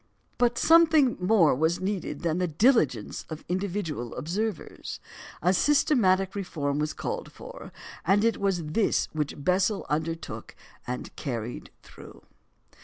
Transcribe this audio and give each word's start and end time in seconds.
But 0.39 0.57
something 0.57 1.15
more 1.21 1.53
was 1.53 1.79
needed 1.79 2.21
than 2.23 2.39
the 2.39 2.47
diligence 2.47 3.23
of 3.29 3.45
individual 3.47 4.15
observers. 4.15 4.99
A 5.43 5.53
systematic 5.53 6.33
reform 6.33 6.79
was 6.79 6.91
called 6.95 7.31
for; 7.31 7.71
and 8.03 8.25
it 8.25 8.37
was 8.37 8.63
this 8.65 9.09
which 9.13 9.35
Bessel 9.43 9.85
undertook 9.89 10.55
and 10.87 11.15
carried 11.15 11.69
through. 11.83 12.23